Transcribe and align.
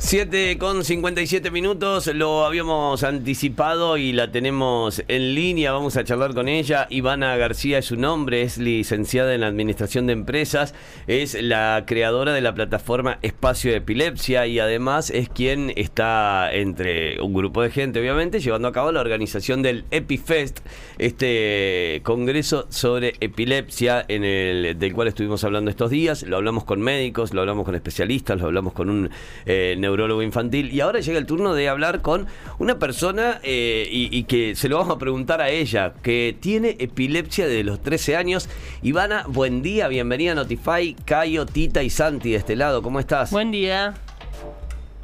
7 0.00 0.58
con 0.58 0.84
57 0.84 1.50
minutos, 1.50 2.06
lo 2.06 2.44
habíamos 2.44 3.02
anticipado 3.02 3.96
y 3.96 4.12
la 4.12 4.30
tenemos 4.30 5.02
en 5.08 5.34
línea, 5.34 5.72
vamos 5.72 5.96
a 5.96 6.04
charlar 6.04 6.34
con 6.34 6.48
ella. 6.48 6.86
Ivana 6.88 7.36
García 7.36 7.78
es 7.78 7.86
su 7.86 7.96
nombre, 7.96 8.42
es 8.42 8.58
licenciada 8.58 9.34
en 9.34 9.42
Administración 9.42 10.06
de 10.06 10.12
Empresas, 10.12 10.72
es 11.08 11.34
la 11.42 11.82
creadora 11.84 12.32
de 12.32 12.40
la 12.40 12.54
plataforma 12.54 13.18
Espacio 13.22 13.72
de 13.72 13.78
Epilepsia 13.78 14.46
y 14.46 14.60
además 14.60 15.10
es 15.10 15.28
quien 15.28 15.72
está 15.74 16.48
entre 16.52 17.20
un 17.20 17.34
grupo 17.34 17.60
de 17.62 17.70
gente, 17.70 17.98
obviamente, 17.98 18.38
llevando 18.38 18.68
a 18.68 18.72
cabo 18.72 18.92
la 18.92 19.00
organización 19.00 19.62
del 19.62 19.84
EpiFest, 19.90 20.60
este 20.98 22.02
congreso 22.04 22.66
sobre 22.70 23.14
epilepsia 23.18 24.04
en 24.06 24.22
el, 24.22 24.78
del 24.78 24.94
cual 24.94 25.08
estuvimos 25.08 25.42
hablando 25.42 25.70
estos 25.70 25.90
días. 25.90 26.22
Lo 26.22 26.36
hablamos 26.36 26.62
con 26.62 26.80
médicos, 26.80 27.34
lo 27.34 27.40
hablamos 27.40 27.64
con 27.64 27.74
especialistas, 27.74 28.38
lo 28.38 28.46
hablamos 28.46 28.72
con 28.72 28.90
un... 28.90 29.10
Eh, 29.44 29.74
neurólogo 29.88 30.22
infantil. 30.22 30.72
Y 30.72 30.80
ahora 30.80 31.00
llega 31.00 31.18
el 31.18 31.26
turno 31.26 31.54
de 31.54 31.68
hablar 31.68 32.02
con 32.02 32.26
una 32.58 32.78
persona 32.78 33.40
eh, 33.42 33.88
y, 33.90 34.22
que 34.24 34.54
se 34.54 34.68
lo 34.68 34.76
vamos 34.76 34.94
a 34.94 34.98
preguntar 34.98 35.40
a 35.40 35.48
ella, 35.48 35.94
que 36.02 36.36
tiene 36.38 36.76
epilepsia 36.78 37.46
de 37.46 37.64
los 37.64 37.80
13 37.80 38.16
años. 38.16 38.48
Ivana, 38.82 39.24
buen 39.26 39.62
día, 39.62 39.88
bienvenida 39.88 40.32
a 40.32 40.34
Notify, 40.34 40.94
Cayo, 41.04 41.46
Tita 41.46 41.82
y 41.82 41.90
Santi 41.90 42.30
de 42.30 42.36
este 42.36 42.56
lado. 42.56 42.82
¿Cómo 42.82 43.00
estás? 43.00 43.30
Buen 43.30 43.50
día. 43.50 43.94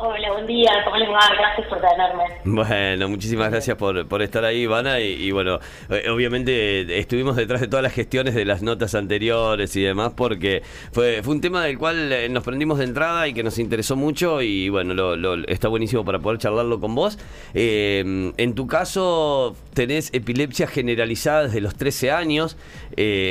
Hola, 0.07 0.33
buen 0.33 0.47
día, 0.47 0.71
¿cómo 0.85 0.99
les 0.99 1.09
va? 1.09 1.19
Gracias 1.35 1.67
por 1.67 1.81
tenerme. 1.81 2.25
Bueno, 2.45 3.09
muchísimas 3.09 3.51
gracias 3.51 3.75
por, 3.79 4.07
por 4.07 4.21
estar 4.21 4.45
ahí, 4.45 4.65
Ivana. 4.65 5.01
Y, 5.01 5.31
bueno, 5.31 5.61
eh, 5.89 6.11
obviamente 6.11 6.99
estuvimos 6.99 7.37
detrás 7.37 7.63
de 7.63 7.69
todas 7.69 7.83
las 7.83 7.95
gestiones 7.95 8.35
de 8.35 8.45
las 8.45 8.61
notas 8.61 8.95
anteriores 8.95 9.75
y 9.77 9.83
demás, 9.83 10.13
porque 10.15 10.63
fue, 10.93 11.23
fue 11.23 11.35
un 11.35 11.41
tema 11.41 11.65
del 11.65 11.79
cual 11.79 12.13
eh, 12.13 12.29
nos 12.29 12.45
prendimos 12.45 12.81
de 12.81 12.85
entrada 12.85 13.27
y 13.29 13.33
que 13.33 13.43
nos 13.43 13.59
interesó 13.59 13.97
mucho. 13.97 14.43
Y 14.43 14.69
bueno, 14.69 14.93
lo, 14.93 15.35
está 15.47 15.69
buenísimo 15.69 16.05
para 16.05 16.19
poder 16.19 16.39
charlarlo 16.39 16.81
con 16.81 16.95
vos. 16.95 17.19
Eh, 17.55 18.35
en 18.37 18.55
tu 18.55 18.67
caso, 18.67 19.57
tenés 19.73 20.13
epilepsia 20.13 20.67
generalizada 20.67 21.45
desde 21.45 21.63
los 21.63 21.77
13 21.77 22.11
años. 22.11 22.59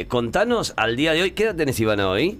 contanos 0.07 0.73
al 0.75 0.95
día 0.95 1.13
de 1.13 1.21
hoy, 1.21 1.31
¿qué 1.31 1.43
edad 1.43 1.55
tenés, 1.55 1.79
Ivana, 1.79 2.09
hoy? 2.09 2.39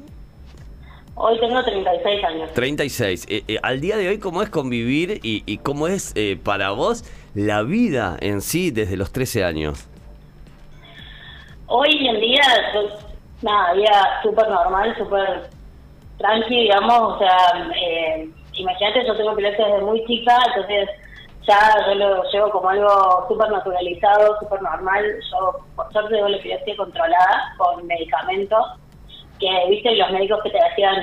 Hoy 1.16 1.39
tengo 1.39 1.64
36 1.64 2.23
años. 2.23 2.53
36. 2.53 3.28
Eh, 3.30 3.44
eh, 3.47 3.59
al 3.61 3.80
día 3.80 3.97
de 3.97 4.08
hoy, 4.08 4.19
¿cómo 4.19 4.42
es 4.42 4.50
convivir 4.50 5.19
y, 5.22 5.58
cómo 5.59 5.88
es 5.88 6.11
eh, 6.16 6.39
para 6.44 6.72
vos 6.72 7.03
la 7.36 7.61
vida 7.61 8.17
en 8.19 8.42
sí 8.42 8.72
desde 8.72 8.97
los 8.97 9.11
13 9.11 9.44
años? 9.44 9.88
Hoy 11.67 12.08
en 12.08 12.19
día, 12.19 12.41
pues, 12.73 12.94
nada, 13.44 13.73
vida 13.73 14.22
súper 14.23 14.50
normal, 14.50 14.95
súper 14.97 15.50
tranqui, 16.17 16.61
digamos. 16.61 17.14
O 17.16 17.19
sea, 17.19 17.69
imagínate, 18.53 19.06
yo 19.06 19.16
tengo 19.16 19.34
epilepsia 19.34 19.67
desde 19.67 19.81
muy 19.81 20.03
chica, 20.06 20.36
entonces 20.47 20.89
ya 21.47 21.75
yo 21.88 21.95
lo 21.95 22.23
llevo 22.31 22.50
como 22.50 22.69
algo 22.69 23.25
súper 23.28 23.52
naturalizado, 23.52 24.39
súper 24.39 24.64
normal. 24.64 25.06
Yo, 25.31 25.59
por 25.75 25.91
suerte, 25.91 26.16
tengo 26.16 26.30
la 26.30 26.38
epilepsia 26.38 26.75
controlada 26.75 27.53
con 27.59 27.86
medicamentos 27.86 28.66
que 29.39 29.70
viste 29.70 29.95
los 29.95 30.12
médicos 30.12 30.42
que 30.44 30.50
te 30.50 30.59
decían, 30.70 30.95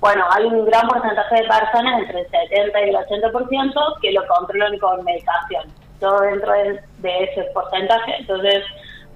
bueno, 0.00 0.24
hay 0.30 0.44
un 0.44 0.64
gran 0.66 0.86
porcentaje 0.88 1.36
de 1.36 1.48
personas, 1.48 2.00
entre 2.00 2.20
el 2.20 2.30
70 2.30 2.80
y 2.80 2.88
el 2.90 2.96
80%, 2.96 4.00
que 4.00 4.12
lo 4.12 4.26
controlan 4.26 4.78
con 4.78 5.04
medicación. 5.04 5.72
Todo 5.98 6.20
dentro 6.20 6.52
de, 6.52 6.80
ese 7.02 7.42
porcentaje, 7.54 8.16
entonces 8.18 8.62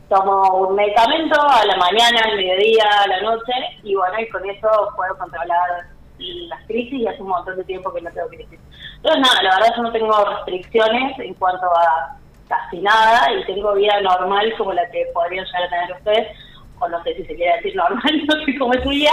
tomo 0.09 0.67
un 0.67 0.75
medicamento 0.75 1.39
a 1.41 1.65
la 1.67 1.77
mañana, 1.77 2.21
al 2.25 2.37
mediodía, 2.37 2.85
a 3.05 3.09
la 3.09 3.21
noche, 3.21 3.53
y 3.83 3.95
bueno, 3.95 4.19
y 4.21 4.29
con 4.31 4.49
eso 4.49 4.69
puedo 4.97 5.17
controlar 5.19 5.85
las 6.19 6.67
crisis 6.67 6.93
y 6.93 7.07
hace 7.07 7.23
un 7.23 7.29
montón 7.29 7.57
de 7.57 7.65
tiempo 7.65 7.93
que 7.93 8.01
no 8.01 8.11
tengo 8.11 8.29
crisis. 8.29 8.59
Entonces 8.97 9.21
nada, 9.21 9.43
la 9.43 9.55
verdad 9.57 9.75
yo 9.77 9.83
no 9.83 9.93
tengo 9.93 10.25
restricciones 10.25 11.19
en 11.19 11.35
cuanto 11.35 11.67
a 11.67 12.17
casi 12.49 12.79
nada 12.81 13.33
y 13.33 13.45
tengo 13.47 13.75
vida 13.75 14.01
normal 14.01 14.53
como 14.59 14.73
la 14.73 14.91
que 14.91 15.07
podrían 15.15 15.45
llegar 15.45 15.63
a 15.63 15.71
tener 15.71 15.93
ustedes 15.93 16.39
o 16.81 16.89
no 16.89 17.03
sé 17.03 17.15
si 17.15 17.25
se 17.25 17.37
quiere 17.37 17.57
decir 17.57 17.77
normal, 17.77 18.27
no 18.27 18.45
sé 18.45 18.59
cómo 18.59 18.75
es 18.75 18.83
tu 18.83 18.91
día, 18.91 19.13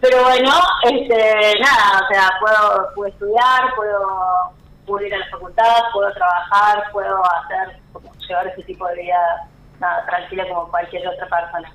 pero 0.00 0.22
bueno, 0.24 0.50
este, 0.84 1.60
nada, 1.60 2.04
o 2.04 2.12
sea, 2.12 2.30
puedo, 2.40 2.94
puedo 2.94 3.12
estudiar, 3.12 3.74
puedo, 3.76 4.52
puedo, 4.86 5.06
ir 5.06 5.14
a 5.14 5.18
la 5.18 5.26
facultad, 5.26 5.82
puedo 5.92 6.12
trabajar, 6.12 6.84
puedo 6.92 7.22
hacer, 7.24 7.78
como 7.92 8.12
llevar 8.14 8.46
ese 8.48 8.62
tipo 8.62 8.86
de 8.88 9.02
vida 9.02 9.48
nada, 9.78 10.06
tranquila 10.06 10.48
como 10.48 10.68
cualquier 10.70 11.06
otra 11.06 11.26
persona. 11.26 11.72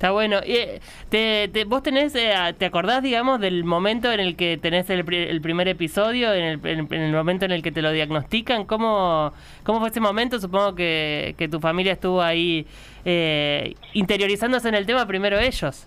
Está 0.00 0.12
bueno. 0.12 0.38
Eh, 0.46 0.80
te, 1.10 1.64
¿Vos 1.66 1.82
tenés, 1.82 2.14
eh, 2.14 2.32
te 2.56 2.64
acordás, 2.64 3.02
digamos, 3.02 3.38
del 3.38 3.64
momento 3.64 4.10
en 4.10 4.20
el 4.20 4.34
que 4.34 4.56
tenés 4.56 4.88
el, 4.88 5.04
primer 5.04 5.68
episodio, 5.68 6.32
en 6.32 6.42
el, 6.42 6.66
en 6.66 7.02
el, 7.02 7.12
momento 7.12 7.44
en 7.44 7.50
el 7.50 7.62
que 7.62 7.70
te 7.70 7.82
lo 7.82 7.92
diagnostican? 7.92 8.64
¿Cómo, 8.64 9.34
cómo 9.62 9.78
fue 9.78 9.90
ese 9.90 10.00
momento? 10.00 10.40
Supongo 10.40 10.74
que, 10.74 11.34
que 11.36 11.48
tu 11.48 11.60
familia 11.60 11.92
estuvo 11.92 12.22
ahí 12.22 12.66
eh, 13.04 13.74
interiorizándose 13.92 14.70
en 14.70 14.76
el 14.76 14.86
tema 14.86 15.04
primero 15.04 15.38
ellos. 15.38 15.86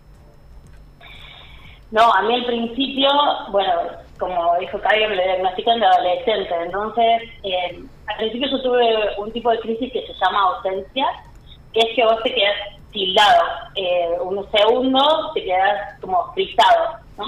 No, 1.89 2.13
a 2.13 2.21
mí 2.21 2.35
al 2.35 2.45
principio, 2.45 3.09
bueno, 3.49 3.71
como 4.19 4.59
dijo 4.59 4.79
Caio, 4.79 5.09
me 5.09 5.15
lo 5.15 5.23
diagnostican 5.23 5.79
de 5.79 5.87
adolescente. 5.87 6.53
Entonces, 6.63 7.23
al 8.05 8.17
principio 8.17 8.47
yo 8.47 8.61
tuve 8.61 8.85
un 9.17 9.31
tipo 9.31 9.49
de 9.49 9.59
crisis 9.61 9.91
que 9.91 10.05
se 10.05 10.13
llama 10.23 10.39
ausencia, 10.55 11.07
que 11.73 11.79
es 11.79 11.95
que 11.95 12.03
vos 12.03 12.21
te 12.21 12.31
quedas 12.31 12.82
tildado. 12.93 13.43
Eh, 13.75 14.17
unos 14.21 14.45
segundos 14.51 15.33
te 15.33 15.43
quedas 15.43 15.99
como 15.99 16.31
frisado, 16.33 16.97
¿no? 17.17 17.25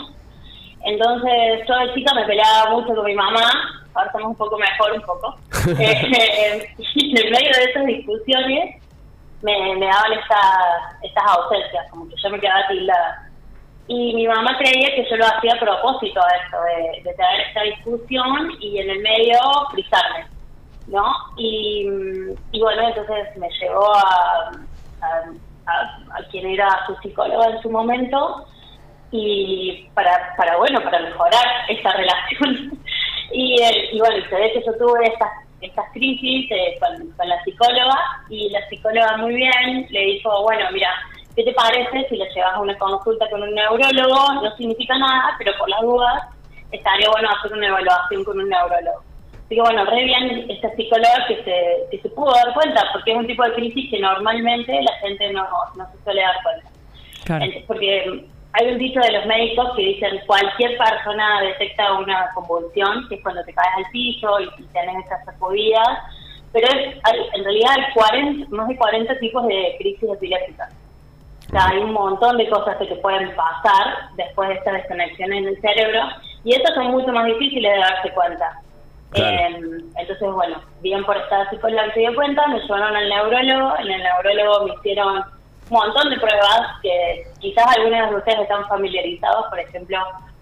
Entonces, 0.83 1.67
yo 1.67 1.75
de 1.77 1.93
chica 1.95 2.13
me 2.13 2.25
peleaba 2.25 2.69
mucho 2.71 2.95
con 2.95 3.05
mi 3.05 3.15
mamá, 3.15 3.51
ahora 3.93 4.07
estamos 4.07 4.29
un 4.29 4.35
poco 4.35 4.57
mejor, 4.57 4.93
un 4.93 5.01
poco. 5.01 5.35
eh, 5.79 6.75
y 6.77 7.19
en 7.19 7.31
medio 7.31 7.51
de 7.57 7.63
esas 7.71 7.85
discusiones 7.85 8.81
me, 9.41 9.75
me 9.75 9.85
daban 9.85 10.13
esta, 10.13 10.97
estas 11.01 11.23
ausencias, 11.25 11.89
como 11.89 12.07
que 12.07 12.15
yo 12.21 12.29
me 12.29 12.39
quedaba 12.39 12.67
tildada. 12.67 13.29
Y 13.87 14.15
mi 14.15 14.27
mamá 14.27 14.57
creía 14.57 14.95
que 14.95 15.07
yo 15.09 15.15
lo 15.15 15.25
hacía 15.25 15.53
a 15.53 15.59
propósito 15.59 16.19
de 16.19 16.43
esto, 16.43 16.57
de, 16.63 17.03
de 17.03 17.15
tener 17.15 17.41
esta 17.47 17.61
discusión 17.61 18.51
y 18.59 18.79
en 18.79 18.89
el 18.89 18.99
medio 19.01 19.37
frisarme, 19.71 20.25
¿no? 20.87 21.05
Y, 21.37 21.87
y 22.51 22.59
bueno, 22.59 22.87
entonces 22.87 23.37
me 23.37 23.47
llevó 23.59 23.95
a, 23.95 24.51
a, 25.01 25.31
quien 26.31 26.47
era 26.47 26.67
su 26.87 26.95
psicóloga 26.97 27.49
en 27.49 27.61
su 27.61 27.69
momento 27.69 28.45
y 29.11 29.87
para, 29.93 30.35
para 30.37 30.57
bueno, 30.57 30.81
para 30.83 30.99
mejorar 30.99 31.45
esa 31.69 31.91
relación. 31.91 32.79
y, 33.31 33.61
eh, 33.61 33.89
y 33.93 33.99
bueno, 33.99 34.23
se 34.29 34.35
ve 34.35 34.63
yo 34.65 34.73
tuve 34.77 35.07
estas, 35.07 35.29
estas 35.61 35.85
crisis 35.93 36.51
eh, 36.51 36.77
con, 36.79 37.11
con 37.11 37.29
la 37.29 37.41
psicóloga 37.43 37.97
y 38.29 38.49
la 38.49 38.67
psicóloga 38.67 39.17
muy 39.17 39.35
bien 39.35 39.87
le 39.89 39.99
dijo, 39.99 40.43
bueno, 40.43 40.65
mira, 40.71 40.89
¿qué 41.35 41.43
te 41.43 41.53
parece 41.53 42.07
si 42.09 42.17
le 42.17 42.29
llevas 42.33 42.55
a 42.55 42.61
una 42.61 42.77
consulta 42.77 43.29
con 43.29 43.43
un 43.43 43.53
neurólogo? 43.53 44.33
No 44.41 44.55
significa 44.57 44.97
nada, 44.97 45.35
pero 45.37 45.51
por 45.57 45.69
las 45.69 45.81
dudas 45.81 46.23
estaría 46.71 47.09
bueno 47.09 47.29
hacer 47.29 47.53
una 47.53 47.67
evaluación 47.67 48.23
con 48.23 48.39
un 48.39 48.49
neurólogo. 48.49 49.14
Así 49.45 49.55
que 49.55 49.61
bueno, 49.61 49.85
re 49.85 50.03
bien 50.03 50.49
esta 50.49 50.75
psicóloga 50.75 51.27
que 51.27 51.43
se, 51.43 51.87
que 51.91 52.01
se 52.01 52.09
pudo 52.09 52.33
dar 52.33 52.51
cuenta, 52.55 52.83
porque 52.91 53.11
es 53.11 53.17
un 53.17 53.27
tipo 53.27 53.43
de 53.43 53.53
crisis 53.53 53.91
que 53.91 53.99
normalmente 53.99 54.81
la 54.81 54.93
gente 54.97 55.31
no, 55.33 55.47
no 55.75 55.91
se 55.91 56.03
suele 56.03 56.21
dar 56.21 56.35
cuenta. 56.41 57.65
Porque 57.67 58.25
hay 58.53 58.71
un 58.71 58.77
dicho 58.79 58.99
de 59.01 59.11
los 59.11 59.25
médicos 59.25 59.75
que 59.75 59.83
dicen 59.83 60.19
cualquier 60.25 60.77
persona 60.77 61.41
detecta 61.41 61.93
una 61.93 62.31
convulsión, 62.33 63.07
que 63.07 63.15
es 63.15 63.21
cuando 63.21 63.43
te 63.43 63.53
caes 63.53 63.85
al 63.85 63.91
piso 63.91 64.39
y, 64.39 64.63
tienes 64.71 65.05
esas 65.05 65.25
sacudidas, 65.25 65.99
pero 66.51 66.67
es, 66.67 66.95
en 67.33 67.43
realidad 67.43 67.71
hay 67.77 67.93
40, 67.93 68.55
más 68.55 68.67
de 68.67 68.77
40 68.77 69.19
tipos 69.19 69.45
de 69.47 69.75
crisis 69.77 70.09
epilépticas. 70.09 70.73
O 71.47 71.51
sea, 71.51 71.67
hay 71.67 71.77
un 71.79 71.93
montón 71.93 72.37
de 72.37 72.49
cosas 72.49 72.77
que 72.77 72.85
te 72.85 72.95
pueden 72.95 73.35
pasar 73.35 74.09
después 74.15 74.49
de 74.49 74.55
estas 74.55 74.73
desconexiones 74.73 75.37
en 75.37 75.47
el 75.49 75.61
cerebro 75.61 76.01
y 76.43 76.55
estas 76.55 76.73
son 76.75 76.87
mucho 76.87 77.11
más 77.11 77.25
difíciles 77.25 77.71
de 77.71 77.77
darse 77.77 78.09
cuenta. 78.11 78.61
Em, 79.13 79.79
entonces, 79.97 80.31
bueno, 80.31 80.61
bien 80.81 81.03
por 81.05 81.15
esta 81.15 81.49
psicóloga 81.49 81.93
se 81.93 82.01
dio 82.01 82.15
cuenta, 82.15 82.47
me 82.47 82.59
llevaron 82.59 82.95
al 82.95 83.09
neurólogo, 83.09 83.77
en 83.79 83.91
el 83.91 84.03
neurólogo 84.03 84.65
me 84.65 84.73
hicieron 84.73 85.17
un 85.17 85.77
montón 85.77 86.09
de 86.09 86.17
pruebas 86.17 86.79
que 86.81 87.27
quizás 87.39 87.65
algunos 87.77 88.09
de 88.09 88.15
ustedes 88.17 88.39
están 88.41 88.67
familiarizados, 88.67 89.45
por 89.49 89.59
ejemplo, 89.59 89.97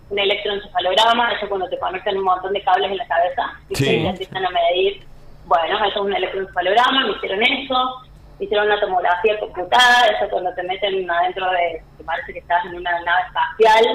un 0.09 0.19
electroencefalograma, 0.19 1.33
eso 1.33 1.47
cuando 1.49 1.69
te 1.69 1.79
conectan 1.79 2.17
un 2.17 2.23
montón 2.23 2.53
de 2.53 2.61
cables 2.63 2.91
en 2.91 2.97
la 2.97 3.07
cabeza 3.07 3.53
y 3.69 3.73
te 3.75 4.07
empiezan 4.07 4.45
a 4.45 4.49
medir, 4.49 5.05
bueno, 5.45 5.77
eso 5.77 5.85
es 5.85 5.95
un 5.97 6.13
electroencefalograma, 6.13 7.05
me 7.05 7.11
hicieron 7.11 7.43
eso, 7.43 8.01
me 8.39 8.45
hicieron 8.45 8.67
una 8.67 8.79
tomografía 8.79 9.39
computada, 9.39 10.07
eso 10.07 10.29
cuando 10.29 10.53
te 10.55 10.63
meten 10.63 11.09
adentro 11.09 11.49
de, 11.51 11.81
que 11.97 12.03
parece 12.03 12.33
que 12.33 12.39
estás 12.39 12.65
en 12.65 12.75
una 12.75 12.91
nave 13.01 13.21
espacial 13.27 13.85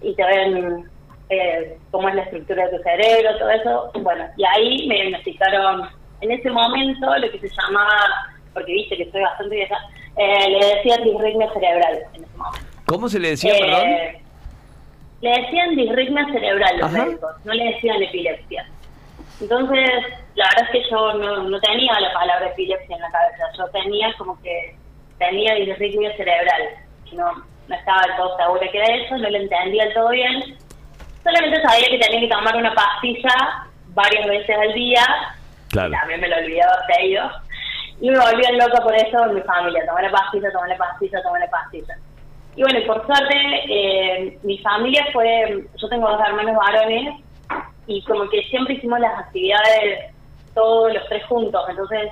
y 0.00 0.14
te 0.14 0.24
ven 0.24 0.90
eh, 1.32 1.78
cómo 1.90 2.08
es 2.08 2.14
la 2.14 2.22
estructura 2.22 2.66
de 2.68 2.76
tu 2.76 2.82
cerebro, 2.82 3.38
todo 3.38 3.50
eso. 3.50 3.90
Bueno, 4.00 4.24
y 4.36 4.44
ahí 4.44 4.86
me 4.88 4.94
diagnosticaron 4.96 5.88
en 6.20 6.30
ese 6.30 6.50
momento 6.50 7.16
lo 7.18 7.30
que 7.30 7.38
se 7.38 7.48
llamaba 7.48 8.32
porque 8.54 8.72
viste 8.72 8.96
que 8.96 9.10
soy 9.10 9.22
bastante 9.22 9.54
vieja, 9.56 9.76
eh, 10.16 10.50
le 10.50 10.66
decían 10.76 11.04
disritmia 11.04 11.50
cerebral 11.54 11.98
en 12.14 12.24
ese 12.24 12.36
momento. 12.36 12.66
¿Cómo 12.86 13.08
se 13.08 13.18
le 13.18 13.30
decía, 13.30 13.54
Eh, 13.56 13.60
perdón? 13.60 13.88
Le 15.22 15.30
decían 15.42 15.76
disritmia 15.76 16.26
cerebral 16.32 16.78
los 16.78 16.92
Ajá. 16.94 17.04
médicos, 17.04 17.30
no 17.44 17.52
le 17.54 17.64
decían 17.64 18.02
epilepsia. 18.02 18.66
Entonces, 19.40 19.88
la 20.34 20.44
verdad 20.48 20.64
es 20.64 20.70
que 20.70 20.90
yo 20.90 21.12
no, 21.14 21.42
no 21.48 21.60
tenía 21.60 21.98
la 22.00 22.12
palabra 22.12 22.48
epilepsia 22.48 22.94
en 22.96 23.02
la 23.02 23.10
cabeza, 23.10 23.44
yo 23.56 23.64
tenía 23.70 24.12
como 24.18 24.40
que 24.42 24.76
tenía 25.18 25.54
disritmia 25.54 26.14
cerebral, 26.16 26.62
no, 27.12 27.32
no 27.68 27.74
estaba 27.74 28.02
del 28.02 28.16
todo 28.16 28.36
segura 28.36 28.68
que 28.70 28.78
era 28.78 28.94
eso, 28.96 29.16
no 29.16 29.30
lo 29.30 29.36
entendía 29.38 29.84
del 29.84 29.94
todo 29.94 30.08
bien, 30.10 30.58
solamente 31.22 31.62
sabía 31.62 31.88
que 31.88 31.98
tenía 31.98 32.20
que 32.20 32.34
tomar 32.34 32.56
una 32.56 32.74
pastilla 32.74 33.66
varias 33.88 34.26
veces 34.26 34.56
al 34.56 34.72
día, 34.74 35.04
Claro. 35.70 35.90
también 35.90 36.20
me 36.20 36.28
lo 36.28 36.36
olvidaba 36.36 36.86
seguido, 36.86 37.30
y 38.00 38.10
me 38.10 38.18
volvía 38.18 38.52
loca 38.52 38.82
por 38.82 38.94
eso 38.94 39.24
en 39.26 39.34
mi 39.34 39.40
familia, 39.42 39.86
tomar 39.86 40.02
la 40.04 40.10
pastilla, 40.10 40.50
tomar 40.52 40.68
la 40.68 40.76
pastilla, 40.76 41.22
tomar 41.22 41.40
la 41.40 41.50
pastilla. 41.50 41.94
Y 42.56 42.62
bueno, 42.62 42.80
por 42.86 43.06
suerte, 43.06 43.36
eh, 43.68 44.38
mi 44.42 44.58
familia 44.58 45.06
fue, 45.12 45.64
yo 45.76 45.88
tengo 45.88 46.10
dos 46.10 46.20
hermanos 46.26 46.56
varones, 46.56 47.22
y 47.86 48.02
como 48.04 48.28
que 48.28 48.42
siempre 48.44 48.74
hicimos 48.74 49.00
las 49.00 49.18
actividades 49.18 50.14
todos 50.54 50.92
los 50.92 51.08
tres 51.08 51.24
juntos, 51.24 51.64
entonces 51.68 52.10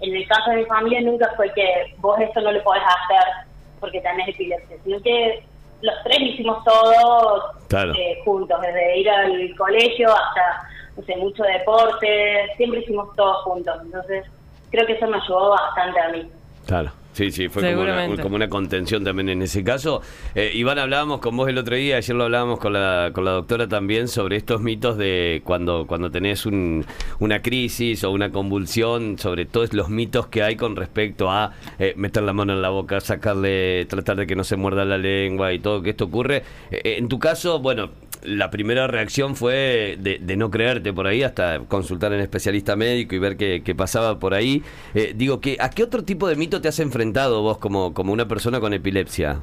en 0.00 0.14
el 0.14 0.26
caso 0.28 0.50
de 0.50 0.56
mi 0.58 0.64
familia 0.64 1.00
nunca 1.00 1.30
fue 1.36 1.52
que 1.54 1.94
vos 1.98 2.18
esto 2.20 2.40
no 2.40 2.52
lo 2.52 2.62
podés 2.62 2.82
hacer 2.82 3.46
porque 3.80 4.00
tenés 4.00 4.28
epilepsia, 4.28 4.76
sino 4.84 5.00
que 5.02 5.44
los 5.84 5.94
tres 6.02 6.18
hicimos 6.20 6.64
todo 6.64 7.52
Claro. 7.68 7.92
eh, 7.94 8.18
juntos, 8.24 8.58
desde 8.62 8.98
ir 8.98 9.10
al 9.10 9.54
colegio 9.56 10.08
hasta, 10.10 10.68
no 10.96 11.02
sé, 11.04 11.14
mucho 11.16 11.42
deporte, 11.42 12.48
siempre 12.56 12.80
hicimos 12.80 13.14
todo 13.16 13.34
juntos, 13.42 13.76
entonces 13.82 14.24
creo 14.70 14.86
que 14.86 14.94
eso 14.94 15.06
me 15.06 15.18
ayudó 15.18 15.50
bastante 15.50 16.00
a 16.00 16.08
mí. 16.08 16.30
Claro. 16.66 16.90
Sí, 17.14 17.30
sí, 17.30 17.48
fue 17.48 17.72
como 17.72 17.82
una, 17.82 18.16
como 18.20 18.34
una 18.34 18.48
contención 18.48 19.04
también 19.04 19.28
en 19.28 19.42
ese 19.42 19.62
caso. 19.62 20.02
Eh, 20.34 20.50
Iván, 20.52 20.80
hablábamos 20.80 21.20
con 21.20 21.36
vos 21.36 21.48
el 21.48 21.56
otro 21.58 21.76
día, 21.76 21.96
ayer 21.96 22.16
lo 22.16 22.24
hablábamos 22.24 22.58
con 22.58 22.72
la, 22.72 23.10
con 23.12 23.24
la 23.24 23.30
doctora 23.30 23.68
también 23.68 24.08
sobre 24.08 24.36
estos 24.36 24.60
mitos 24.60 24.98
de 24.98 25.40
cuando, 25.44 25.86
cuando 25.86 26.10
tenés 26.10 26.44
un, 26.44 26.84
una 27.20 27.40
crisis 27.40 28.02
o 28.02 28.10
una 28.10 28.32
convulsión, 28.32 29.16
sobre 29.16 29.46
todos 29.46 29.72
los 29.74 29.90
mitos 29.90 30.26
que 30.26 30.42
hay 30.42 30.56
con 30.56 30.74
respecto 30.74 31.30
a 31.30 31.52
eh, 31.78 31.94
meter 31.96 32.24
la 32.24 32.32
mano 32.32 32.52
en 32.52 32.60
la 32.60 32.70
boca, 32.70 33.00
sacarle, 33.00 33.84
tratar 33.84 34.16
de 34.16 34.26
que 34.26 34.34
no 34.34 34.42
se 34.42 34.56
muerda 34.56 34.84
la 34.84 34.98
lengua 34.98 35.52
y 35.52 35.60
todo 35.60 35.82
que 35.82 35.90
esto 35.90 36.06
ocurre. 36.06 36.42
Eh, 36.72 36.96
en 36.98 37.06
tu 37.06 37.20
caso, 37.20 37.60
bueno, 37.60 37.90
la 38.24 38.50
primera 38.50 38.86
reacción 38.86 39.36
fue 39.36 39.96
de, 39.98 40.18
de 40.20 40.36
no 40.36 40.50
creerte 40.50 40.92
por 40.92 41.06
ahí 41.06 41.22
hasta 41.22 41.60
consultar 41.68 42.12
a 42.12 42.16
un 42.16 42.20
especialista 42.20 42.76
médico 42.76 43.14
y 43.14 43.18
ver 43.18 43.36
qué, 43.36 43.62
qué 43.64 43.74
pasaba 43.74 44.18
por 44.18 44.34
ahí. 44.34 44.62
Eh, 44.94 45.12
digo, 45.14 45.40
que, 45.40 45.56
¿a 45.60 45.70
qué 45.70 45.82
otro 45.82 46.04
tipo 46.04 46.28
de 46.28 46.36
mito 46.36 46.60
te 46.60 46.68
has 46.68 46.80
enfrentado 46.80 47.42
vos 47.42 47.58
como, 47.58 47.94
como 47.94 48.12
una 48.12 48.26
persona 48.26 48.60
con 48.60 48.72
epilepsia? 48.72 49.40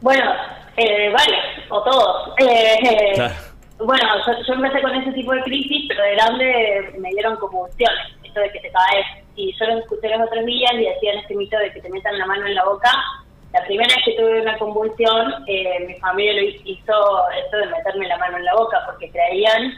Bueno, 0.00 0.30
eh, 0.76 1.10
varios, 1.10 1.44
o 1.70 1.82
todos. 1.82 2.34
Eh, 2.38 2.78
eh, 2.82 3.12
Claro. 3.14 3.34
Bueno, 3.78 4.08
yo, 4.26 4.32
yo 4.46 4.54
empecé 4.54 4.80
con 4.80 4.94
ese 4.94 5.12
tipo 5.12 5.32
de 5.32 5.42
crisis, 5.42 5.84
pero 5.88 6.02
de 6.04 6.14
grande 6.14 6.94
me 6.98 7.10
dieron 7.10 7.36
convulsiones, 7.36 8.16
esto 8.22 8.40
de 8.40 8.50
que 8.50 8.60
te 8.60 8.70
caes. 8.70 9.06
Y 9.36 9.52
yo 9.58 9.66
lo 9.66 9.78
escuché 9.78 10.08
los 10.08 10.26
otros 10.26 10.46
días 10.46 10.72
y 10.74 10.84
decían 10.84 11.18
este 11.18 11.34
mito 11.34 11.58
de 11.58 11.72
que 11.72 11.80
te 11.80 11.90
metan 11.90 12.16
la 12.18 12.26
mano 12.26 12.46
en 12.46 12.54
la 12.54 12.64
boca. 12.64 12.90
La 13.54 13.64
primera 13.64 13.94
vez 13.94 14.04
que 14.04 14.12
tuve 14.20 14.42
una 14.42 14.58
convulsión, 14.58 15.32
eh, 15.46 15.84
mi 15.86 15.94
familia 15.94 16.34
lo 16.34 16.42
hizo 16.42 17.28
esto 17.44 17.56
de 17.56 17.66
meterme 17.68 18.08
la 18.08 18.18
mano 18.18 18.36
en 18.36 18.44
la 18.44 18.54
boca, 18.54 18.78
porque 18.86 19.10
creían 19.10 19.72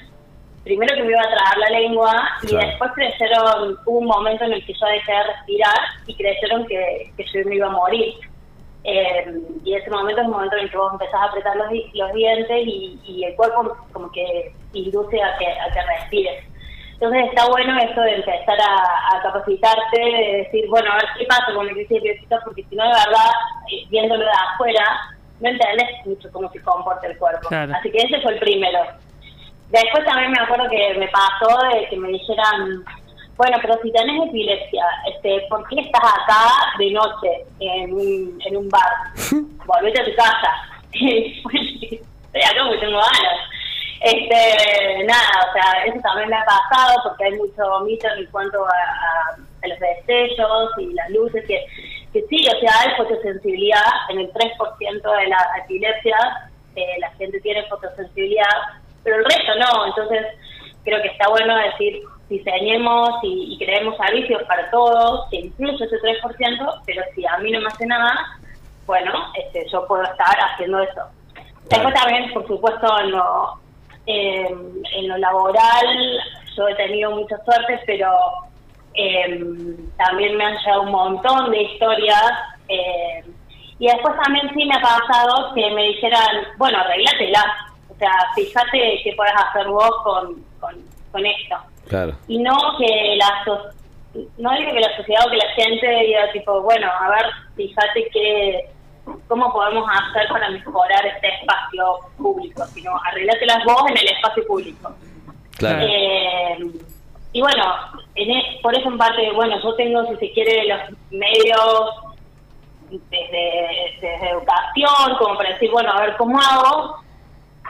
primero 0.65 0.97
que 0.97 1.03
me 1.05 1.11
iba 1.13 1.21
a 1.21 1.29
tragar 1.31 1.59
la 1.59 1.79
lengua 1.79 2.29
y 2.43 2.47
Claro. 2.49 2.67
después 2.67 2.91
creyeron, 2.95 3.79
hubo 3.87 3.99
un 3.99 4.07
momento 4.07 4.45
en 4.45 4.55
el 4.55 4.67
que 4.67 4.73
yo 4.73 4.87
dejé 4.87 5.13
de 5.13 5.23
respirar 5.25 5.79
y 6.09 6.15
creyeron 6.17 6.67
que, 6.67 7.13
que 7.17 7.25
yo 7.25 7.49
me 7.49 7.55
iba 7.57 7.67
a 7.69 7.71
morir. 7.71 8.15
Eh, 8.83 9.27
y 9.65 9.75
ese 9.75 9.91
momento 9.91 10.21
es 10.21 10.27
el 10.27 10.33
momento 10.33 10.57
en 10.57 10.63
el 10.65 10.71
que 10.71 10.77
vos 10.77 10.93
empezás 10.93 11.21
a 11.21 11.25
apretar 11.25 11.57
los, 11.57 11.69
los 11.95 12.13
dientes 12.15 12.67
y, 12.67 12.99
y 13.05 13.25
el 13.25 13.35
cuerpo 13.37 13.77
como 13.93 14.11
que 14.11 14.53
induce 14.73 15.23
a 15.23 15.37
que, 15.39 15.47
a 15.47 15.71
que 15.73 15.83
respires. 15.99 16.45
Entonces 16.99 17.25
está 17.29 17.47
bueno 17.49 17.79
eso 17.79 18.01
de 18.01 18.15
empezar 18.17 18.59
a, 18.59 19.17
a 19.17 19.23
capacitarte, 19.23 20.01
de 20.01 20.45
decir, 20.45 20.65
bueno, 20.71 20.91
a 20.91 20.97
ver 20.97 21.05
qué 21.19 21.27
pasa 21.27 21.53
con 21.55 21.67
la 21.67 21.73
crisis 21.73 21.99
epiléptica, 21.99 22.41
porque 22.43 22.65
si 22.65 22.75
no, 22.75 22.85
de 22.85 22.89
verdad, 22.89 23.31
eh, 23.71 23.85
viéndolo 23.91 24.25
de 24.25 24.31
afuera, 24.31 24.85
no 25.41 25.49
entendés 25.51 26.07
mucho 26.07 26.31
cómo 26.33 26.51
se 26.51 26.63
comporta 26.63 27.07
el 27.07 27.19
cuerpo. 27.19 27.49
Claro. 27.49 27.75
Así 27.79 27.91
que 27.91 27.99
ese 27.99 28.19
fue 28.23 28.33
el 28.33 28.39
primero. 28.39 28.79
Después 29.69 30.07
también 30.07 30.31
me 30.31 30.41
acuerdo 30.41 30.71
que 30.71 30.95
me 30.99 31.09
pasó 31.09 31.59
de 31.75 31.87
que 31.89 31.97
me 31.99 32.09
dijeran, 32.09 32.83
bueno, 33.37 33.59
pero 33.61 33.79
si 33.83 33.93
tenés 33.93 34.29
epilepsia, 34.29 34.85
este, 35.13 35.43
¿por 35.51 35.69
qué 35.69 35.81
estás 35.81 36.03
acá 36.03 36.73
de 36.79 36.91
noche 36.93 37.45
en 37.61 37.93
un, 37.93 38.39
en 38.47 38.57
un 38.57 38.69
bar? 38.71 38.91
Volvete 39.67 40.01
a 40.01 40.05
tu 40.05 40.15
casa. 40.15 40.51
Estoy 40.93 42.01
acá 42.43 42.65
porque 42.65 42.79
tengo 42.79 42.99
ganas. 42.99 43.56
Este, 44.07 45.05
nada, 45.05 45.49
o 45.49 45.53
sea, 45.53 45.85
eso 45.85 45.99
también 46.01 46.29
me 46.29 46.37
ha 46.37 46.45
pasado 46.45 47.01
porque 47.03 47.25
hay 47.25 47.33
mucho 47.33 47.81
mito 47.85 48.07
en 48.17 48.27
cuanto 48.31 48.65
a, 48.65 48.69
a- 48.71 49.37
a 49.65 49.69
los 49.69 49.79
destellos 49.81 50.71
y 50.79 50.93
las 50.95 51.11
luces, 51.11 51.45
que, 51.47 51.67
que 52.13 52.23
sí, 52.29 52.47
o 52.47 52.61
sea, 52.61 52.71
hay 52.83 52.97
fotosensibilidad. 52.97 53.83
En 54.11 54.21
el 54.21 54.33
3% 54.33 55.19
de 55.19 55.27
las 55.27 55.47
epilepsias, 55.65 56.21
eh, 56.77 56.87
la 57.01 57.11
gente 57.17 57.41
tiene 57.41 57.65
fotosensibilidad, 57.65 58.45
pero 59.03 59.17
el 59.17 59.25
resto 59.25 59.53
no, 59.59 59.87
entonces 59.87 60.25
creo 60.85 61.03
que 61.03 61.09
está 61.09 61.29
bueno 61.29 61.57
decir, 61.57 62.01
diseñemos 62.29 63.11
y, 63.25 63.55
y 63.55 63.59
creemos 63.65 63.97
servicios 63.97 64.43
para 64.45 64.71
todos, 64.71 65.29
que 65.31 65.39
incluso 65.39 65.83
ese 65.85 65.97
3%, 65.97 66.83
pero 66.87 67.03
si 67.15 67.27
a 67.27 67.39
mí 67.39 67.51
no 67.51 67.61
me 67.61 67.67
hace 67.67 67.87
nada, 67.87 68.15
bueno, 68.87 69.13
este, 69.35 69.67
yo 69.73 69.85
puedo 69.89 70.05
estar 70.05 70.37
haciendo 70.53 70.79
eso. 70.81 71.03
Después 71.69 71.93
también, 71.95 72.33
por 72.33 72.47
supuesto, 72.47 73.01
en 73.01 73.11
lo, 73.11 73.59
eh, 74.07 74.49
en 74.95 75.09
lo 75.09 75.17
laboral, 75.19 75.87
yo 76.57 76.69
he 76.69 76.75
tenido 76.77 77.11
mucha 77.13 77.37
suerte, 77.45 77.81
pero 77.87 78.09
eh, 78.95 79.41
también 79.99 80.37
me 80.37 80.45
han 80.45 80.57
llegado 80.59 80.83
un 80.83 80.91
montón 80.93 81.51
de 81.51 81.63
historias. 81.63 82.33
eh, 82.69 83.25
y 83.79 83.89
después 83.89 84.15
también 84.25 84.49
sí 84.55 84.65
me 84.65 84.75
ha 84.75 84.81
pasado 84.81 85.53
que 85.55 85.71
me 85.73 85.83
dijeran, 85.89 86.27
bueno, 86.57 86.79
arreglátela. 86.79 87.45
O 87.91 87.95
sea, 87.99 88.11
fíjate 88.35 89.01
qué 89.05 89.13
puedes 89.17 89.35
hacer 89.35 89.67
vos 89.69 89.91
con, 90.03 90.43
con, 90.61 90.75
con 91.13 91.27
esto. 91.27 91.57
Claro. 91.89 92.15
Y 92.27 92.39
no 92.39 92.57
que 92.79 93.17
la 93.17 93.45
so- 93.45 93.71
no 94.39 94.51
digo 94.57 94.73
que 94.73 94.81
la 94.81 94.97
sociedad 94.97 95.27
o 95.27 95.31
que 95.31 95.37
la 95.37 95.49
gente 95.51 95.87
diga 96.07 96.33
tipo, 96.33 96.63
bueno, 96.63 96.91
a 96.91 97.11
ver, 97.11 97.27
fíjate 97.55 98.09
que 98.15 98.65
cómo 99.29 99.53
podemos 99.53 99.89
hacer 99.91 100.29
para 100.29 100.51
mejorar 100.51 101.07
este 101.07 101.29
espacio 101.29 101.99
público, 102.19 102.65
sino 102.67 102.93
arreglátelas 103.05 103.65
vos 103.65 103.83
en 103.91 103.99
el 103.99 104.09
espacio 104.09 104.47
público. 104.47 104.95
Claro. 105.59 105.79
Eh, 105.83 106.59
y 107.33 107.41
bueno, 107.41 107.65
en 108.15 108.31
es- 108.31 108.61
por 108.63 108.77
eso 108.77 108.89
en 108.89 108.99
parte, 108.99 109.31
bueno, 109.33 109.61
yo 109.63 109.75
tengo, 109.75 110.05
si 110.07 110.17
se 110.17 110.33
quiere, 110.33 110.65
los 110.69 110.81
medios 111.11 111.91
desde, 112.91 113.99
desde 114.01 114.31
educación, 114.31 115.17
como 115.19 115.37
para 115.37 115.51
decir, 115.51 115.71
bueno, 115.71 115.93
a 115.93 116.01
ver 116.03 116.17
cómo 116.17 116.41
hago, 116.41 116.97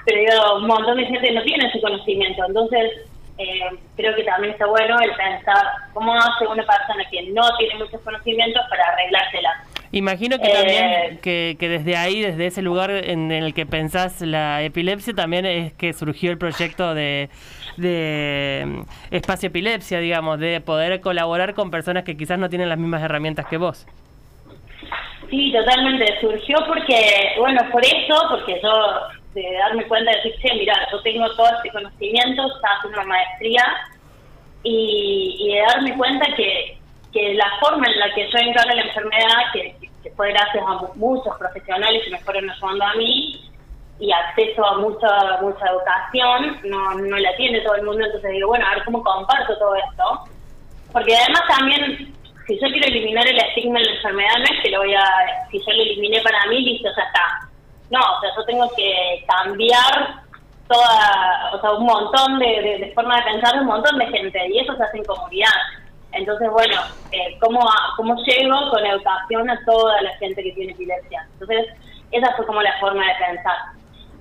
pero 0.05 0.57
un 0.57 0.67
montón 0.67 0.97
de 0.99 1.07
gente 1.07 1.33
no 1.33 1.43
tiene 1.43 1.67
ese 1.69 1.81
conocimiento, 1.81 2.45
entonces 2.47 2.93
eh, 3.39 3.61
creo 3.97 4.15
que 4.15 4.25
también 4.25 4.53
está 4.53 4.67
bueno 4.67 4.99
el 5.01 5.15
pensar 5.15 5.67
cómo 5.93 6.15
hace 6.15 6.47
una 6.47 6.63
persona 6.65 7.05
que 7.11 7.23
no 7.33 7.43
tiene 7.59 7.75
muchos 7.77 8.01
conocimientos 8.03 8.63
para 8.71 8.85
arreglársela. 8.87 9.65
Imagino 9.97 10.39
que 10.39 10.49
Eh, 10.49 10.53
también 10.53 11.19
que, 11.23 11.57
que 11.59 11.69
desde 11.71 11.97
ahí, 11.97 12.21
desde 12.21 12.47
ese 12.47 12.61
lugar 12.61 12.91
en 12.91 13.33
el 13.33 13.55
que 13.55 13.65
pensás 13.65 14.21
la 14.21 14.63
epilepsia, 14.63 15.15
también 15.15 15.47
es 15.47 15.73
que 15.73 15.95
surgió 15.95 16.31
el 16.31 16.37
proyecto 16.37 16.95
de, 16.95 17.31
de 17.79 18.65
mm, 18.67 18.81
espacio 19.11 19.47
epilepsia, 19.47 19.99
digamos, 19.99 20.39
de 20.39 20.61
poder 20.61 21.01
colaborar 21.01 21.55
con 21.55 21.71
personas 21.71 22.05
que 22.05 22.15
quizás 22.15 22.39
no 22.39 22.51
tienen 22.51 22.69
las 22.69 22.79
mismas 22.79 23.03
herramientas 23.03 23.47
que 23.47 23.57
vos. 23.57 23.87
Sí, 25.31 25.51
totalmente. 25.53 26.05
Surgió 26.21 26.59
porque, 26.67 27.33
bueno, 27.39 27.63
por 27.73 27.83
eso, 27.83 28.17
porque 28.29 28.61
yo 28.63 28.71
de 29.33 29.51
darme 29.59 29.85
cuenta 29.85 30.11
de 30.11 30.17
decir, 30.19 30.33
che, 30.43 30.55
mira, 30.59 30.75
yo 30.93 31.01
tengo 31.01 31.27
todo 31.37 31.49
este 31.57 31.71
conocimiento, 31.71 32.47
estaba 32.55 32.75
haciendo 32.77 33.01
una 33.01 33.09
maestría, 33.09 33.65
y, 34.63 35.37
y 35.39 35.55
de 35.55 35.61
darme 35.61 35.97
cuenta 35.97 36.27
que, 36.37 36.79
que 37.13 37.35
la 37.35 37.51
forma 37.61 37.87
en 37.87 37.99
la 37.99 38.15
que 38.15 38.29
yo 38.31 38.39
encaro 38.39 38.75
la 38.75 38.83
enfermedad, 38.83 39.53
que 39.53 39.75
fue 40.17 40.31
gracias 40.33 40.65
a 40.67 40.73
mu- 40.75 40.95
muchos 40.95 41.37
profesionales 41.39 42.03
que 42.05 42.11
me 42.11 42.19
fueron 42.21 42.49
ayudando 42.51 42.85
a 42.85 42.95
mí, 42.95 43.43
y 43.99 44.13
acceso 44.13 44.63
a 44.67 44.77
mucha 44.79 45.41
mucha 45.41 45.67
educación, 45.71 46.61
no, 46.65 46.95
no 46.95 47.17
la 47.17 47.35
tiene 47.37 47.61
todo 47.61 47.77
el 47.77 47.85
mundo, 47.85 48.05
entonces 48.05 48.31
digo, 48.33 48.49
bueno, 48.49 48.67
a 48.67 48.75
ver 48.75 48.85
cómo 48.85 49.03
comparto 49.03 49.57
todo 49.59 49.75
esto. 49.75 50.25
Porque 50.93 51.17
además 51.17 51.43
también, 51.49 52.15
si 52.47 52.55
yo 52.61 52.69
quiero 52.69 52.87
eliminar 52.89 53.27
el 53.27 53.39
estigma 53.39 53.79
de 53.79 53.87
la 53.87 53.93
enfermedad, 53.97 54.35
no 54.39 54.45
es 54.45 54.63
que 54.63 54.71
lo 54.71 54.79
voy 54.81 54.95
a, 54.95 55.05
si 55.51 55.59
yo 55.59 55.73
lo 55.73 55.83
eliminé 55.83 56.21
para 56.21 56.45
mí, 56.47 56.61
listo, 56.61 56.89
ya 56.95 57.03
está. 57.05 57.49
No, 57.91 58.01
o 58.01 58.21
sea, 58.21 58.31
yo 58.37 58.45
tengo 58.45 58.69
que 58.77 59.25
cambiar 59.29 60.21
toda, 60.69 61.51
o 61.55 61.61
sea, 61.61 61.73
un 61.73 61.87
montón 61.87 62.39
de, 62.39 62.47
de, 62.47 62.79
de 62.87 62.93
forma 62.93 63.17
de 63.17 63.23
pensar 63.33 63.55
de 63.55 63.61
un 63.61 63.67
montón 63.67 63.99
de 63.99 64.07
gente, 64.09 64.39
y 64.53 64.59
eso 64.59 64.77
se 64.77 64.83
hace 64.83 64.99
en 64.99 65.05
comunidad. 65.05 65.53
Entonces, 66.17 66.49
bueno, 66.51 66.75
eh, 67.13 67.37
¿cómo, 67.41 67.61
¿cómo 67.97 68.17
llego 68.25 68.71
con 68.71 68.85
educación 68.85 69.51
a 69.51 69.65
toda 69.65 70.01
la 70.03 70.17
gente 70.17 70.43
que 70.43 70.53
tiene 70.53 70.73
epilepsia? 70.73 71.27
Entonces, 71.33 71.67
esa 72.11 72.35
fue 72.37 72.47
como 72.47 72.63
la 72.63 72.73
forma 72.81 73.03
de 73.07 73.27
pensar. 73.27 73.57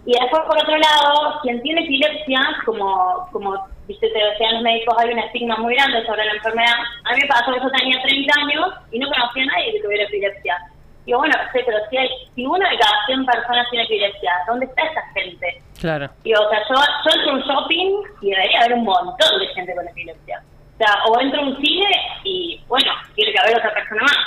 Y 0.05 0.11
después, 0.11 0.43
por 0.43 0.57
otro 0.57 0.77
lado, 0.77 1.39
quien 1.41 1.61
tiene 1.63 1.83
epilepsia, 1.83 2.39
como, 2.65 3.27
como 3.31 3.67
viste, 3.87 4.07
te 4.09 4.19
decían 4.19 4.55
los 4.55 4.63
médicos, 4.63 4.95
hay 4.99 5.11
un 5.11 5.19
estigma 5.19 5.57
muy 5.57 5.75
grande 5.75 6.05
sobre 6.05 6.25
la 6.25 6.33
enfermedad. 6.33 6.75
A 7.05 7.13
mí 7.13 7.19
me 7.21 7.27
pasó 7.27 7.51
que 7.51 7.59
yo 7.59 7.71
tenía 7.71 8.01
30 8.03 8.33
años 8.41 8.73
y 8.91 8.99
no 8.99 9.07
conocía 9.09 9.43
a 9.43 9.45
nadie 9.47 9.73
que 9.73 9.81
tuviera 9.81 10.03
epilepsia. 10.03 10.57
Digo, 11.05 11.19
bueno, 11.19 11.35
sé, 11.53 11.61
pero 11.65 11.77
si, 11.89 11.97
hay, 11.97 12.09
si 12.33 12.45
una 12.45 12.67
de 12.69 12.77
cada 12.77 13.05
100 13.05 13.25
personas 13.25 13.69
tiene 13.69 13.85
epilepsia, 13.85 14.31
¿dónde 14.47 14.65
está 14.65 14.81
esa 14.83 15.01
gente? 15.13 15.61
Claro. 15.79 16.09
Digo, 16.23 16.39
o 16.41 16.49
sea, 16.49 16.59
yo, 16.67 16.75
yo 16.75 17.15
entro 17.15 17.31
a 17.31 17.35
un 17.35 17.41
shopping 17.41 18.01
y 18.21 18.29
debería 18.31 18.59
haber 18.61 18.73
un 18.73 18.83
montón 18.85 19.39
de 19.39 19.47
gente 19.53 19.75
con 19.75 19.87
epilepsia. 19.87 20.41
O 20.75 20.77
sea, 20.77 20.94
o 21.08 21.22
entro 21.22 21.39
a 21.39 21.46
un 21.46 21.62
cine 21.62 21.88
y, 22.25 22.62
bueno, 22.67 22.91
tiene 23.15 23.32
que 23.32 23.39
haber 23.39 23.58
otra 23.58 23.74
persona 23.74 24.01
más. 24.03 24.17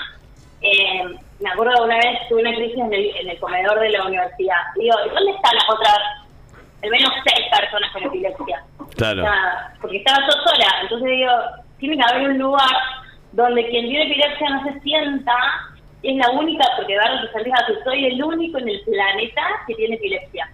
Eh, 0.62 1.04
me 1.40 1.50
acuerdo 1.50 1.74
de 1.74 1.84
una 1.84 1.96
vez 1.96 2.28
tuve 2.28 2.40
una 2.40 2.54
crisis 2.54 2.78
en 2.78 2.92
el, 2.92 3.16
en 3.16 3.28
el 3.28 3.38
comedor 3.38 3.78
de 3.78 3.90
la 3.90 4.06
universidad. 4.06 4.56
Digo, 4.76 4.96
¿dónde 5.14 5.32
están 5.32 5.54
las 5.54 5.68
otras, 5.68 5.98
al 6.82 6.90
menos 6.90 7.10
seis 7.24 7.46
personas 7.54 7.92
con 7.92 8.02
epilepsia? 8.02 8.64
Claro. 8.96 9.22
O 9.22 9.24
sea, 9.24 9.74
porque 9.80 9.98
estaba 9.98 10.26
yo 10.26 10.32
sola. 10.42 10.66
Entonces 10.82 11.10
digo, 11.10 11.32
tiene 11.78 11.96
que 11.96 12.02
haber 12.02 12.30
un 12.30 12.38
lugar 12.38 12.76
donde 13.32 13.68
quien 13.68 13.86
tiene 13.86 14.04
epilepsia 14.04 14.48
no 14.48 14.64
se 14.64 14.80
sienta. 14.80 15.34
Es 16.02 16.16
la 16.16 16.30
única, 16.30 16.64
porque 16.76 16.94
de 16.94 16.98
verdad 16.98 17.20
te 17.32 17.44
que 17.44 17.84
soy 17.84 18.06
el 18.06 18.22
único 18.22 18.58
en 18.58 18.68
el 18.68 18.80
planeta 18.82 19.42
que 19.66 19.74
tiene 19.74 19.96
epilepsia. 19.96 20.48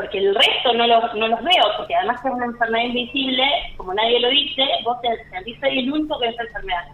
Porque 0.00 0.16
el 0.16 0.34
resto 0.34 0.72
no 0.72 0.86
los, 0.86 1.14
no 1.14 1.28
los 1.28 1.44
veo, 1.44 1.64
porque 1.76 1.94
además 1.94 2.24
es 2.24 2.32
una 2.32 2.46
enfermedad 2.46 2.86
invisible, 2.86 3.44
como 3.76 3.92
nadie 3.92 4.18
lo 4.18 4.30
dice, 4.30 4.62
vos 4.82 4.98
te 5.02 5.08
sentís 5.28 5.58
el 5.62 5.92
único 5.92 6.18
que 6.18 6.28
es 6.28 6.40
enfermedad. 6.40 6.84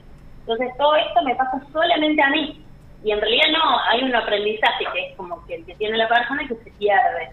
Entonces 0.40 0.76
todo 0.76 0.96
esto 0.96 1.22
me 1.22 1.36
pasa 1.36 1.62
solamente 1.72 2.20
a 2.20 2.30
mí. 2.30 2.60
Y 3.04 3.12
en 3.12 3.20
realidad 3.20 3.46
no, 3.52 3.78
hay 3.90 4.02
un 4.02 4.12
aprendizaje 4.12 4.86
que 4.92 5.06
es 5.06 5.16
como 5.16 5.46
que 5.46 5.54
el 5.54 5.66
que 5.66 5.76
tiene 5.76 5.98
la 5.98 6.08
persona 6.08 6.42
y 6.42 6.48
que 6.48 6.56
se 6.56 6.70
pierde. 6.72 7.30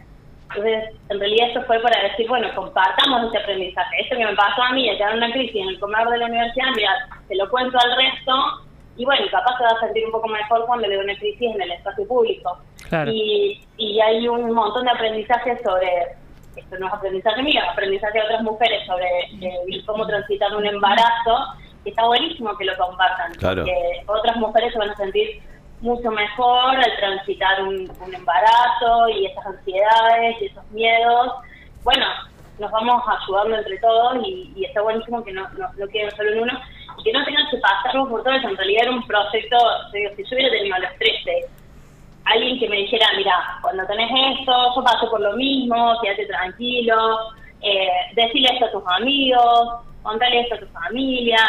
Entonces, 0.49 0.95
en 1.09 1.19
realidad 1.19 1.47
esto 1.47 1.63
fue 1.63 1.79
para 1.79 2.03
decir, 2.03 2.27
bueno, 2.27 2.53
compartamos 2.53 3.29
ese 3.29 3.39
aprendizaje. 3.39 4.01
Esto 4.01 4.15
que 4.15 4.25
me 4.25 4.35
pasó 4.35 4.61
a 4.61 4.73
mí, 4.73 4.87
de 4.87 4.97
tener 4.97 5.15
una 5.15 5.31
crisis 5.31 5.55
en 5.55 5.69
el 5.69 5.79
comedor 5.79 6.11
de 6.11 6.19
la 6.19 6.27
universidad, 6.27 6.67
mira, 6.75 6.91
se 7.27 7.35
lo 7.35 7.49
cuento 7.49 7.79
al 7.79 7.97
resto 7.97 8.31
y 8.95 9.05
bueno, 9.05 9.25
capaz 9.31 9.57
se 9.57 9.63
va 9.63 9.69
a 9.71 9.79
sentir 9.79 10.05
un 10.05 10.11
poco 10.11 10.27
mejor 10.27 10.67
cuando 10.67 10.87
le 10.87 10.97
doy 10.97 11.05
una 11.05 11.17
crisis 11.17 11.41
en 11.41 11.59
el 11.59 11.71
espacio 11.71 12.07
público. 12.07 12.59
Y, 13.11 13.65
y 13.77 13.99
hay 14.01 14.27
un 14.27 14.51
montón 14.53 14.85
de 14.85 14.91
aprendizajes 14.91 15.59
sobre, 15.63 16.15
esto 16.55 16.77
no 16.79 16.87
es 16.87 16.93
aprendizaje 16.93 17.41
mío, 17.41 17.61
aprendizaje 17.71 18.19
de 18.19 18.25
otras 18.25 18.43
mujeres 18.43 18.85
sobre 18.85 19.07
eh, 19.41 19.83
cómo 19.85 20.05
transitar 20.05 20.55
un 20.55 20.65
embarazo, 20.65 21.55
que 21.83 21.89
está 21.89 22.05
buenísimo 22.05 22.55
que 22.57 22.65
lo 22.65 22.77
compartan, 22.77 23.33
porque 23.41 24.03
otras 24.07 24.37
mujeres 24.37 24.71
se 24.71 24.79
van 24.79 24.91
a 24.91 24.95
sentir 24.95 25.41
mucho 25.81 26.09
mejor 26.11 26.75
al 26.77 26.95
transitar 26.97 27.61
un, 27.63 27.91
embarazo 28.13 29.09
y 29.09 29.25
esas 29.25 29.45
ansiedades 29.45 30.41
y 30.41 30.45
esos 30.45 30.71
miedos. 30.71 31.33
Bueno, 31.83 32.05
nos 32.57 32.71
vamos 32.71 33.03
ayudando 33.05 33.57
entre 33.57 33.77
todos 33.79 34.25
y, 34.25 34.63
está 34.65 34.81
buenísimo 34.81 35.23
que 35.23 35.33
no, 35.33 35.47
no, 35.57 35.67
no, 35.77 35.87
queden 35.87 36.11
solo 36.11 36.31
en 36.31 36.43
uno 36.43 36.53
y 36.99 37.03
que 37.03 37.11
no 37.11 37.25
tengan 37.25 37.49
que 37.49 37.57
pasarlo 37.57 38.07
por 38.07 38.23
todo 38.23 38.33
eso. 38.33 38.47
En 38.47 38.55
realidad 38.55 38.83
era 38.83 38.91
un 38.91 39.05
proyecto, 39.05 39.57
si 39.91 40.23
yo 40.23 40.35
hubiera 40.35 40.51
tenido 40.51 40.75
a 40.75 40.79
los 40.79 40.95
13, 40.99 41.47
alguien 42.25 42.59
que 42.59 42.69
me 42.69 42.77
dijera, 42.77 43.07
mira, 43.17 43.33
cuando 43.61 43.85
tenés 43.85 44.09
esto, 44.39 44.53
yo 44.75 44.83
paso 44.83 45.09
por 45.09 45.21
lo 45.21 45.33
mismo, 45.33 45.97
quédate 46.01 46.25
tranquilo, 46.25 47.33
eh, 47.61 47.89
decirle 48.15 48.49
esto 48.53 48.65
a 48.65 48.71
tus 48.71 48.83
amigos, 48.87 49.69
contale 50.01 50.41
esto 50.41 50.55
a 50.55 50.59
tu 50.59 50.67
familia, 50.67 51.39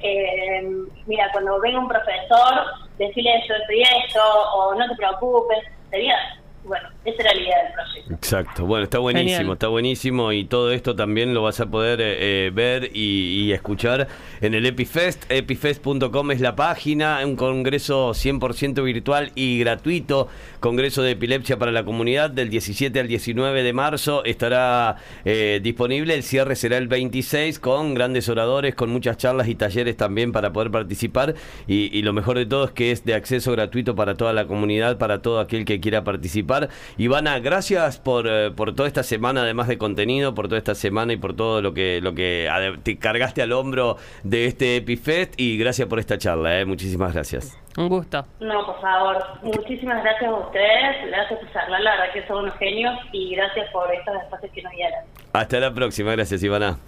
eh, 0.00 0.62
mira, 1.06 1.30
cuando 1.32 1.60
venga 1.60 1.78
un 1.78 1.88
profesor, 1.88 2.64
decirle 2.98 3.36
esto, 3.36 3.54
esto 3.54 3.72
y 3.72 3.82
esto, 3.82 4.20
o 4.54 4.74
no 4.74 4.88
te 4.88 4.96
preocupes, 4.96 5.58
sería 5.90 6.16
bueno, 6.64 6.88
esa 7.04 7.22
era 7.22 7.34
la 7.34 7.40
idea 7.40 7.64
del 7.64 7.72
proyecto. 7.72 8.14
Exacto, 8.14 8.66
bueno, 8.66 8.84
está 8.84 8.98
buenísimo, 8.98 9.54
está 9.54 9.66
buenísimo. 9.66 10.32
Y 10.32 10.44
todo 10.44 10.70
esto 10.70 10.94
también 10.94 11.34
lo 11.34 11.42
vas 11.42 11.58
a 11.58 11.66
poder 11.66 12.00
eh, 12.00 12.46
eh, 12.46 12.50
ver 12.54 12.90
y, 12.94 13.50
escuchar 13.52 14.06
en 14.40 14.54
el 14.54 14.64
Epifest. 14.64 15.30
Epifest.com 15.30 16.30
es 16.30 16.40
la 16.40 16.54
página, 16.54 17.20
un 17.24 17.36
congreso 17.36 18.10
100% 18.10 18.82
virtual 18.84 19.32
y 19.34 19.58
gratuito, 19.58 20.28
congreso 20.60 21.02
de 21.02 21.12
epilepsia 21.12 21.58
para 21.58 21.72
la 21.72 21.84
comunidad 21.84 22.30
del 22.30 22.48
17 22.48 22.98
al 23.00 23.08
19 23.08 23.62
de 23.62 23.72
marzo 23.72 24.24
estará 24.24 24.96
eh, 25.24 25.60
disponible, 25.62 26.14
el 26.14 26.22
cierre 26.22 26.54
será 26.54 26.78
el 26.78 26.88
26 26.88 27.58
con 27.58 27.94
grandes 27.94 28.28
oradores, 28.28 28.74
con 28.74 28.90
muchas 28.90 29.16
charlas 29.16 29.48
y 29.48 29.56
talleres 29.56 29.96
también 29.96 30.32
para 30.32 30.52
poder 30.52 30.70
participar. 30.70 31.34
Y, 31.66 31.96
y 31.96 32.02
lo 32.02 32.12
mejor 32.12 32.38
de 32.38 32.46
todo 32.46 32.66
es 32.66 32.70
que 32.70 32.92
es 32.92 33.04
de 33.04 33.14
acceso 33.14 33.52
gratuito 33.52 33.94
para 33.94 34.14
toda 34.14 34.32
la 34.32 34.46
comunidad, 34.46 34.96
para 34.98 35.20
todo 35.20 35.40
aquel 35.40 35.64
que 35.64 35.80
quiera 35.80 36.04
participar 36.04 36.51
Ivana, 36.98 37.38
gracias 37.38 37.98
por, 37.98 38.26
eh, 38.28 38.50
por 38.50 38.74
toda 38.74 38.88
esta 38.88 39.02
semana, 39.02 39.42
además 39.42 39.68
de 39.68 39.78
contenido, 39.78 40.34
por 40.34 40.48
toda 40.48 40.58
esta 40.58 40.74
semana 40.74 41.12
y 41.12 41.16
por 41.16 41.34
todo 41.34 41.62
lo 41.62 41.74
que, 41.74 42.00
lo 42.02 42.14
que 42.14 42.48
te 42.82 42.98
cargaste 42.98 43.42
al 43.42 43.52
hombro 43.52 43.96
de 44.22 44.46
este 44.46 44.76
Epifest 44.76 45.34
y 45.38 45.58
gracias 45.58 45.88
por 45.88 45.98
esta 45.98 46.18
charla. 46.18 46.60
Eh. 46.60 46.64
Muchísimas 46.64 47.14
gracias. 47.14 47.58
Un 47.76 47.88
gusto. 47.88 48.24
No, 48.40 48.66
por 48.66 48.80
favor. 48.80 49.16
Muchísimas 49.42 50.02
gracias 50.02 50.30
a 50.30 50.34
ustedes. 50.34 51.06
Gracias 51.08 51.40
por 51.40 51.52
charlar. 51.52 51.80
La 51.80 51.90
verdad 51.92 52.12
que 52.12 52.26
son 52.26 52.44
unos 52.44 52.54
genios 52.56 52.98
y 53.12 53.34
gracias 53.34 53.70
por 53.72 53.92
estos 53.92 54.14
espacios 54.16 54.52
que 54.52 54.62
nos 54.62 54.72
dieron. 54.72 55.00
Hasta 55.32 55.60
la 55.60 55.72
próxima. 55.72 56.12
Gracias, 56.12 56.42
Ivana. 56.42 56.78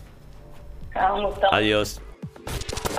Un 1.15 1.25
gusto. 1.25 1.47
Adiós. 1.53 2.03